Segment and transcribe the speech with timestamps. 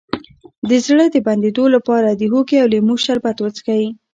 [0.69, 3.85] د زړه د بندیدو لپاره د هوږې او لیمو شربت وڅښئ